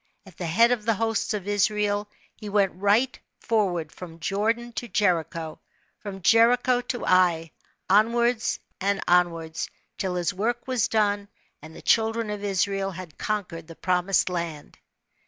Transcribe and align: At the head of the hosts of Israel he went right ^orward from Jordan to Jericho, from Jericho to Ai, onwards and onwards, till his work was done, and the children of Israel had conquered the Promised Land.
At 0.25 0.35
the 0.35 0.47
head 0.47 0.71
of 0.71 0.83
the 0.83 0.95
hosts 0.95 1.35
of 1.35 1.47
Israel 1.47 2.09
he 2.35 2.49
went 2.49 2.71
right 2.73 3.19
^orward 3.43 3.91
from 3.91 4.19
Jordan 4.19 4.73
to 4.73 4.87
Jericho, 4.87 5.59
from 5.99 6.23
Jericho 6.23 6.81
to 6.81 7.05
Ai, 7.05 7.51
onwards 7.87 8.57
and 8.79 8.99
onwards, 9.07 9.69
till 9.99 10.15
his 10.15 10.33
work 10.33 10.67
was 10.67 10.87
done, 10.87 11.27
and 11.61 11.75
the 11.75 11.83
children 11.83 12.31
of 12.31 12.43
Israel 12.43 12.89
had 12.89 13.19
conquered 13.19 13.67
the 13.67 13.75
Promised 13.75 14.27
Land. 14.27 14.79